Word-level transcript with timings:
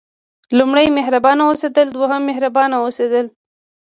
لومړی 0.57 0.87
مهربانه 0.97 1.41
اوسېدل 1.49 1.87
دوهم 1.91 2.21
مهربانه 2.29 2.75
اوسېدل. 2.83 3.25